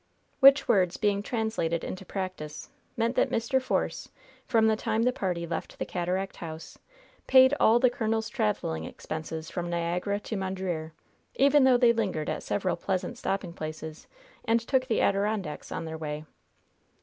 [0.39, 3.61] Which words being translated into practice, meant that Mr.
[3.61, 4.09] Force,
[4.47, 6.79] from the time the party left the Cataract House,
[7.27, 10.93] paid all the colonel's traveling expenses from Niagara to Mondreer
[11.35, 14.07] even though they lingered at several pleasant stopping places
[14.43, 16.25] and took the Adirondacks on their way.